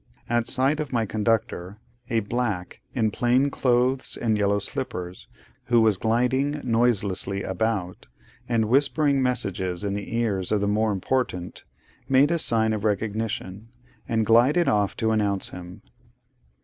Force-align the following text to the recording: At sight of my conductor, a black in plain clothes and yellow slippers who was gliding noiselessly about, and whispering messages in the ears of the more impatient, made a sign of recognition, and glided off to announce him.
At 0.27 0.47
sight 0.47 0.79
of 0.79 0.91
my 0.91 1.05
conductor, 1.05 1.77
a 2.09 2.21
black 2.21 2.81
in 2.95 3.11
plain 3.11 3.51
clothes 3.51 4.17
and 4.17 4.35
yellow 4.35 4.57
slippers 4.57 5.27
who 5.65 5.79
was 5.79 5.97
gliding 5.97 6.59
noiselessly 6.63 7.43
about, 7.43 8.07
and 8.49 8.65
whispering 8.65 9.21
messages 9.21 9.83
in 9.83 9.93
the 9.93 10.15
ears 10.17 10.51
of 10.51 10.59
the 10.59 10.67
more 10.67 10.91
impatient, 10.91 11.65
made 12.09 12.31
a 12.31 12.39
sign 12.39 12.73
of 12.73 12.83
recognition, 12.83 13.69
and 14.09 14.25
glided 14.25 14.67
off 14.67 14.97
to 14.97 15.11
announce 15.11 15.49
him. 15.49 15.83